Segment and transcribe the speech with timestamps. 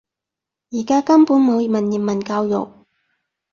[0.71, 2.87] 而家根本冇文言文教育